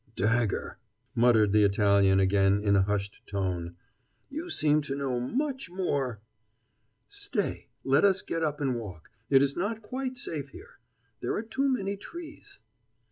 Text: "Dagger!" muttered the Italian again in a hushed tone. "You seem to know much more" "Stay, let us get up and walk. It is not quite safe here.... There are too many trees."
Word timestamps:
"Dagger!" 0.15 0.79
muttered 1.13 1.51
the 1.51 1.61
Italian 1.63 2.19
again 2.19 2.59
in 2.63 2.75
a 2.75 2.81
hushed 2.81 3.21
tone. 3.27 3.75
"You 4.31 4.49
seem 4.49 4.81
to 4.81 4.95
know 4.95 5.19
much 5.19 5.69
more" 5.69 6.21
"Stay, 7.27 7.67
let 7.83 8.03
us 8.03 8.23
get 8.23 8.41
up 8.43 8.59
and 8.59 8.75
walk. 8.79 9.11
It 9.29 9.43
is 9.43 9.55
not 9.55 9.83
quite 9.83 10.17
safe 10.17 10.49
here.... 10.49 10.79
There 11.19 11.35
are 11.35 11.43
too 11.43 11.69
many 11.69 11.97
trees." 11.97 12.61